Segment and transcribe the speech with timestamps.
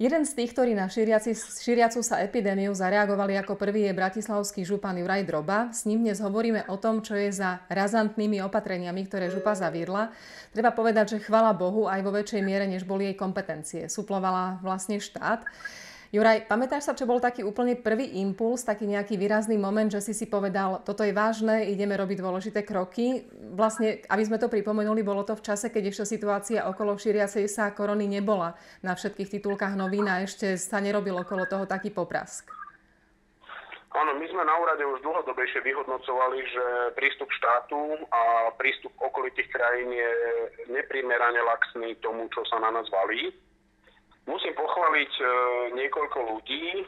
[0.00, 4.96] Jeden z tých, ktorí na šíriaci, šíriacu sa epidémiu zareagovali ako prvý je bratislavský župan
[4.96, 5.68] Juraj Droba.
[5.76, 10.08] S ním dnes hovoríme o tom, čo je za razantnými opatreniami, ktoré župa zaviedla.
[10.56, 13.92] Treba povedať, že chvala Bohu aj vo väčšej miere, než boli jej kompetencie.
[13.92, 15.44] Suplovala vlastne štát.
[16.10, 20.10] Juraj, pamätáš sa, čo bol taký úplne prvý impuls, taký nejaký výrazný moment, že si
[20.10, 23.30] si povedal, toto je vážne, ideme robiť dôležité kroky.
[23.54, 27.70] Vlastne, aby sme to pripomenuli, bolo to v čase, keď ešte situácia okolo šíriacej sa
[27.70, 32.50] korony nebola na všetkých titulkách novín a ešte sa nerobil okolo toho taký poprask.
[33.94, 36.64] Áno, my sme na úrade už dlhodobejšie vyhodnocovali, že
[36.98, 40.10] prístup štátu a prístup okolitých krajín je
[40.74, 43.30] neprimerane laxný tomu, čo sa na nás valí.
[44.30, 45.24] Musím pochváliť e,
[45.74, 46.66] niekoľko ľudí.
[46.78, 46.84] E,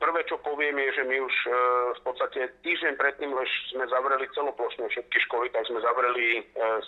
[0.00, 1.50] prvé, čo poviem, je, že my už e,
[1.92, 6.42] v podstate týždeň predtým, než sme zavreli celoplošne všetky školy, tak sme zavreli e,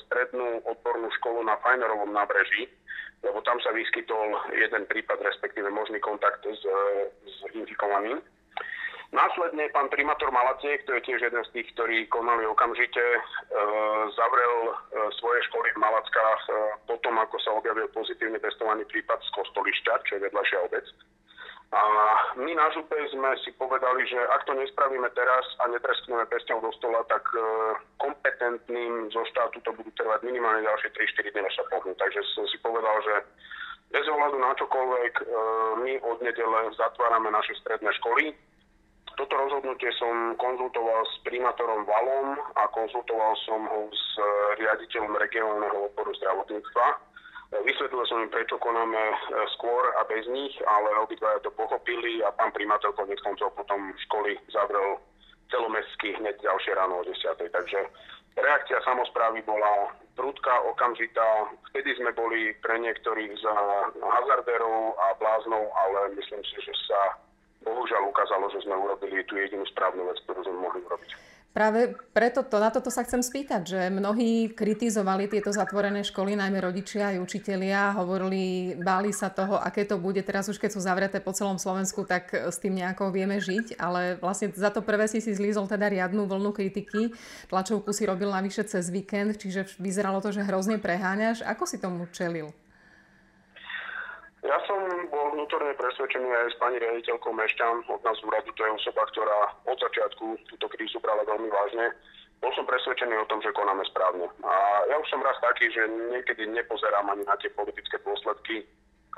[0.08, 2.72] strednú odbornú školu na Fajnerovom nábreží,
[3.20, 6.80] lebo tam sa vyskytol jeden prípad, respektíve možný kontakt s, e,
[7.28, 8.24] s infikovaným.
[9.10, 13.20] Následne pán primátor Malaciek, to je tiež jeden z tých, ktorí konali okamžite, e,
[14.14, 14.72] zavrel e,
[15.18, 16.52] svoje školy v Malackách e,
[16.86, 20.86] potom, ako sa objavil pozitívne testovaný prípad z Kostolišťa, čo je vedľašia obec.
[21.70, 21.82] A
[22.34, 26.74] my na župe sme si povedali, že ak to nespravíme teraz a netreskneme pestiou do
[26.74, 27.38] stola, tak e,
[28.02, 31.94] kompetentným zo štátu to budú trvať minimálne ďalšie 3-4 dny, než sa pohnú.
[31.94, 33.14] Takže som si povedal, že
[33.94, 35.24] bez ohľadu na čokoľvek, e,
[35.82, 38.34] my od nedele zatvárame naše stredné školy,
[39.20, 44.06] toto rozhodnutie som konzultoval s primátorom Valom a konzultoval som ho s
[44.56, 46.86] riaditeľom regionálneho odboru zdravotníctva.
[47.60, 49.16] Vysvetlil som im, prečo konáme e,
[49.58, 54.40] skôr a bez nich, ale obidvaja to pochopili a pán primátor konec koncov potom školy
[54.48, 54.96] zavrel
[55.52, 57.20] celomestský hneď ďalšie ráno o 10.
[57.36, 57.80] Takže
[58.40, 61.50] reakcia samozprávy bola prudká, okamžitá.
[61.74, 63.52] Vtedy sme boli pre niektorých za
[64.00, 67.20] hazardérov a bláznov, ale myslím si, že sa
[67.64, 71.10] bohužiaľ ukázalo, že sme urobili tú jedinú správnu vec, ktorú sme mohli urobiť.
[71.50, 76.62] Práve preto to, na toto sa chcem spýtať, že mnohí kritizovali tieto zatvorené školy, najmä
[76.62, 80.22] rodičia aj učitelia, hovorili, báli sa toho, aké to bude.
[80.22, 84.14] Teraz už keď sú zavreté po celom Slovensku, tak s tým nejako vieme žiť, ale
[84.22, 87.10] vlastne za to prvé si si zlízol teda riadnu vlnu kritiky.
[87.50, 91.42] Tlačovku si robil navyše cez víkend, čiže vyzeralo to, že hrozne preháňaš.
[91.42, 92.54] Ako si tomu čelil?
[94.40, 94.80] Ja som
[95.12, 99.52] bol vnútorne presvedčený aj s pani riaditeľkou Mešťan od nás úradu, to je osoba, ktorá
[99.68, 101.92] od začiatku túto krízu brala veľmi vážne.
[102.40, 104.24] Bol som presvedčený o tom, že konáme správne.
[104.40, 104.52] A
[104.88, 108.64] ja už som raz taký, že niekedy nepozerám ani na tie politické dôsledky.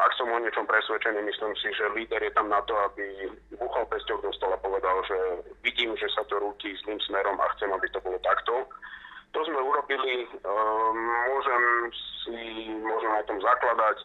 [0.02, 3.30] Ak som o niečom presvedčený, myslím si, že líder je tam na to, aby
[3.62, 5.16] buchal pesťou do stola povedal, že
[5.62, 8.66] vidím, že sa to rúti zlým smerom a chcem, aby to bolo takto.
[9.32, 10.98] To sme urobili, ehm,
[11.30, 11.62] môžem
[12.26, 12.42] si
[12.82, 14.02] môžem na tom zakladať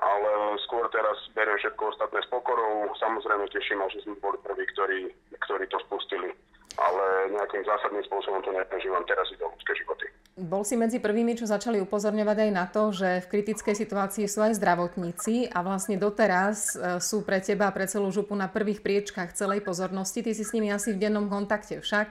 [0.00, 2.88] ale skôr teraz beriem všetko ostatné s pokorou.
[2.96, 5.00] Samozrejme teším že sme boli prví, ktorí,
[5.44, 6.32] ktorí to spustili.
[6.80, 7.04] Ale
[7.36, 10.08] nejakým zásadným spôsobom to neprežívam teraz i do ľudské životy.
[10.40, 14.40] Bol si medzi prvými, čo začali upozorňovať aj na to, že v kritickej situácii sú
[14.40, 18.80] aj zdravotníci a vlastne doteraz e, sú pre teba a pre celú župu na prvých
[18.80, 20.24] priečkách celej pozornosti.
[20.24, 22.08] Ty si s nimi asi v dennom kontakte však?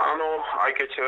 [0.00, 0.40] Áno,
[0.70, 1.02] aj keď e,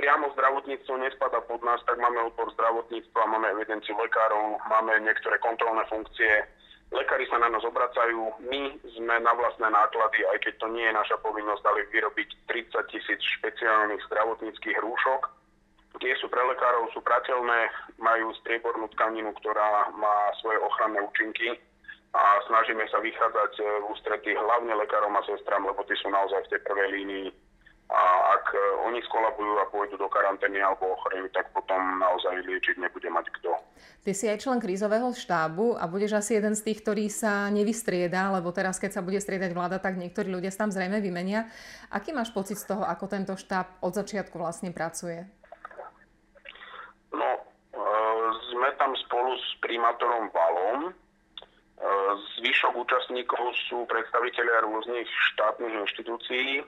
[0.00, 5.84] priamo zdravotníctvo nespada pod nás, tak máme odpor zdravotníctva, máme evidenciu lekárov, máme niektoré kontrolné
[5.92, 6.48] funkcie.
[6.88, 10.96] Lekári sa na nás obracajú, my sme na vlastné náklady, aj keď to nie je
[10.96, 15.28] naša povinnosť, dali vyrobiť 30 tisíc špeciálnych zdravotníckých rúšok.
[16.00, 17.68] Tie sú pre lekárov, sú prateľné,
[18.00, 21.52] majú striebornú tkaninu, ktorá má svoje ochranné účinky
[22.16, 26.48] a snažíme sa vychádzať e, v ústretí hlavne lekárom a sestram, lebo tí sú naozaj
[26.48, 27.28] v tej prvej línii
[27.92, 28.02] a
[28.40, 33.04] ak e, oni skolabujú a pôjdu do karantény alebo ochorejú, tak potom naozaj liečiť nebude
[33.12, 33.52] mať kto.
[34.02, 38.32] Ty si aj člen krízového štábu a budeš asi jeden z tých, ktorý sa nevystrieda,
[38.32, 41.52] lebo teraz, keď sa bude striedať vláda, tak niektorí ľudia sa tam zrejme vymenia.
[41.92, 45.28] Aký máš pocit z toho, ako tento štáb od začiatku vlastne pracuje?
[47.12, 47.40] No, e,
[48.56, 50.80] sme tam spolu s primátorom Valom.
[50.88, 50.92] E,
[52.40, 55.06] zvyšok účastníkov sú predstavitelia rôznych
[55.36, 56.64] štátnych inštitúcií,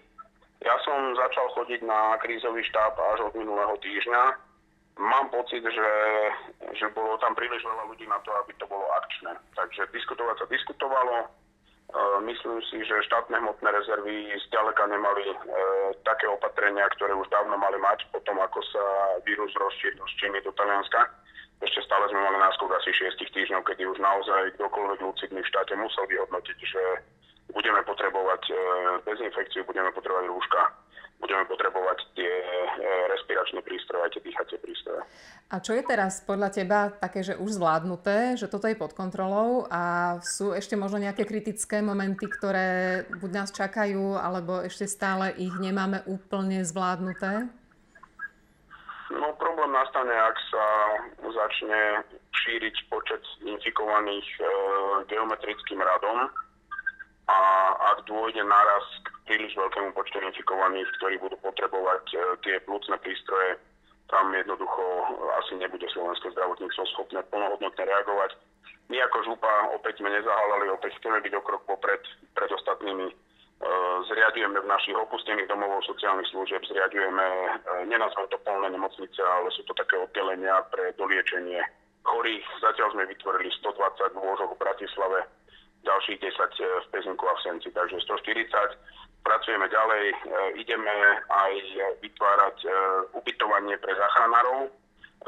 [0.65, 4.23] ja som začal chodiť na krízový štáb až od minulého týždňa.
[4.97, 5.91] Mám pocit, že,
[6.73, 9.37] že bolo tam príliš veľa ľudí na to, aby to bolo akčné.
[9.59, 11.17] Takže diskutovať sa diskutovalo.
[11.21, 11.27] E,
[12.31, 15.37] myslím si, že štátne hmotné rezervy zďaleka nemali e,
[16.07, 18.85] také opatrenia, ktoré už dávno mali mať, potom ako sa
[19.27, 21.11] vírus rozšíril z Číny do Talianska.
[21.61, 25.75] Ešte stále sme mali náskok asi 6 týždňov, kedy už naozaj kdokoľvek lucidný v štáte
[25.75, 26.83] musel vyhodnotiť, že
[27.55, 28.43] budeme potrebovať
[29.07, 30.63] dezinfekciu, budeme potrebovať rúška,
[31.23, 32.33] budeme potrebovať tie
[33.15, 35.01] respiračné prístroje, tie dýchacie prístroje.
[35.55, 39.71] A čo je teraz podľa teba také, že už zvládnuté, že toto je pod kontrolou
[39.71, 45.55] a sú ešte možno nejaké kritické momenty, ktoré buď nás čakajú, alebo ešte stále ich
[45.63, 47.47] nemáme úplne zvládnuté?
[49.15, 50.67] No problém nastane, ak sa
[51.23, 52.03] začne
[52.35, 54.45] šíriť počet infikovaných e,
[55.07, 56.29] geometrickým radom
[57.25, 57.39] a
[57.95, 63.57] ak dôjde naraz k príliš veľkému počtu infikovaných, ktorí budú potrebovať e, tie plúcne prístroje,
[64.13, 64.83] tam jednoducho
[65.41, 68.37] asi nebude slovenské zdravotníctvo schopné plnohodnotne reagovať.
[68.93, 72.05] My ako župa opäť sme nezahalali, opäť chceme byť o krok popred
[72.37, 73.09] pred ostatnými
[73.63, 73.69] E,
[74.11, 77.27] zriadujeme v našich opustených domovov sociálnych služieb, zriadujeme,
[77.87, 81.63] e, to plné nemocnice, ale sú to také oddelenia pre doliečenie
[82.03, 82.45] chorých.
[82.61, 85.19] Zatiaľ sme vytvorili 120 lôžok v Bratislave,
[85.85, 88.51] ďalších 10 e, v Pezinku a v Senci, takže 140.
[89.25, 90.05] Pracujeme ďalej,
[90.61, 90.97] ideme
[91.33, 91.53] aj
[92.05, 92.69] vytvárať
[93.17, 94.69] ubytovanie pre záchranárov,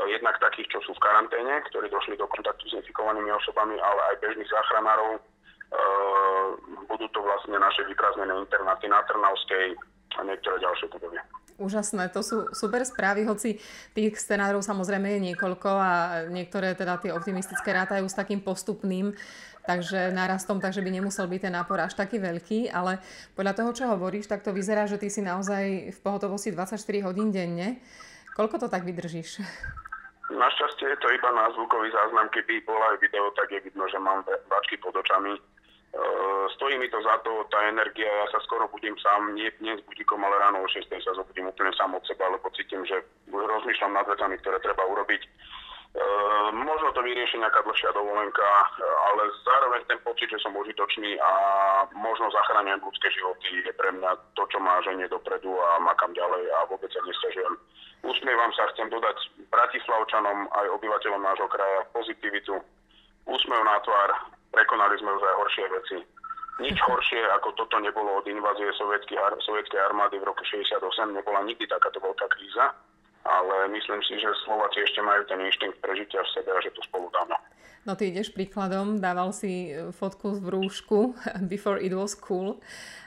[0.04, 4.20] jednak takých, čo sú v karanténe, ktorí došli do kontaktu s infikovanými osobami, ale aj
[4.20, 5.16] bežných záchranárov,
[6.92, 9.80] budú to vlastne naše vyprázdnené internáty na Trnavskej
[10.16, 11.15] a niektoré ďalšie budovy.
[11.56, 13.56] Úžasné, to sú super správy, hoci
[13.96, 15.92] tých scenárov samozrejme je niekoľko a
[16.28, 19.16] niektoré teda tie optimistické rátajú s takým postupným,
[19.64, 23.00] takže nárastom, takže by nemusel byť ten nápor až taký veľký, ale
[23.32, 26.76] podľa toho, čo hovoríš, tak to vyzerá, že ty si naozaj v pohotovosti 24
[27.08, 27.80] hodín denne.
[28.36, 29.40] Koľko to tak vydržíš?
[30.28, 33.96] Našťastie je to iba na zvukový záznam, keby bola aj video, tak je vidno, že
[33.96, 34.20] mám
[34.52, 35.40] váčky pod očami
[36.56, 40.20] stojí mi to za to, tá energia, ja sa skoro budím sám, nie dnes budíkom,
[40.24, 43.00] ale ráno o 6 sa zobudím úplne sám od seba, lebo cítim, že
[43.32, 45.22] rozmýšľam nad vecami, ktoré treba urobiť.
[45.96, 48.44] Uh, možno to vyrieši nejaká dlhšia dovolenka,
[49.08, 51.32] ale zároveň ten pocit, že som užitočný a
[51.96, 56.52] možno zachráňujem ľudské životy, je pre mňa to, čo má ženie dopredu a makam ďalej
[56.52, 57.56] a vôbec sa nestažujem.
[58.04, 59.16] Usmievam sa, chcem dodať
[59.48, 62.60] Bratislavčanom aj obyvateľom nášho kraja pozitivitu,
[63.24, 65.96] úsmev na tvár, prekonali sme už aj horšie veci.
[66.64, 70.80] Nič horšie ako toto nebolo od invázie sovietskej armády v roku 68,
[71.12, 72.72] nebola nikdy takáto veľká kríza,
[73.28, 76.80] ale myslím si, že Slováci ešte majú ten inštinkt prežitia v sebe a že to
[76.88, 77.36] spolu dáme.
[77.86, 81.14] No ty ideš príkladom, dával si e, fotku v rúšku
[81.52, 82.58] Before it was cool.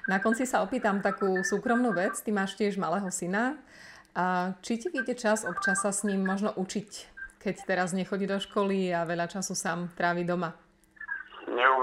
[0.08, 2.16] Na konci sa opýtam takú súkromnú vec.
[2.24, 3.60] Ty máš tiež malého syna.
[4.16, 6.90] A či ti vyjde čas občas sa s ním možno učiť,
[7.44, 10.56] keď teraz nechodí do školy a veľa času sám trávi doma?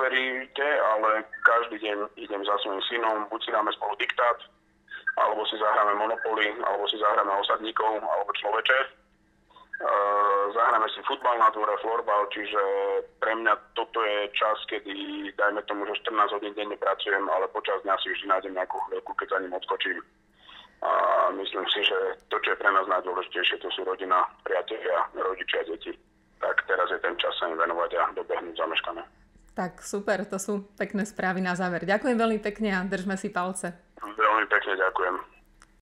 [0.06, 4.38] Neuveríte, ale každý deň idem za svojím synom, buď si dáme spolu diktát,
[5.16, 8.78] alebo si zahráme Monopoly, alebo si zahráme osadníkov, alebo človeče.
[8.84, 8.88] E,
[10.54, 12.60] zahráme si futbal na dvore, florbal, čiže
[13.18, 14.94] pre mňa toto je čas, kedy,
[15.36, 19.12] dajme tomu, že 14 hodín denne pracujem, ale počas dňa si vždy nájdem nejakú chvíľku,
[19.16, 19.98] keď za ním odskočím.
[20.84, 20.92] A
[21.32, 21.96] myslím si, že
[22.28, 25.96] to, čo je pre nás najdôležitejšie, to sú rodina, priatelia, rodičia, deti.
[26.36, 29.00] Tak teraz je ten čas sa im venovať a dobehnúť zameškané.
[29.56, 31.88] Tak super, to sú pekné správy na záver.
[31.88, 33.72] Ďakujem veľmi pekne a držme si palce.
[34.04, 35.35] Veľmi pekne ďakujem.